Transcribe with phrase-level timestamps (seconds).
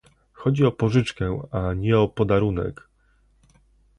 [0.33, 2.87] Chodzi o pożyczkę, a nie o podarunek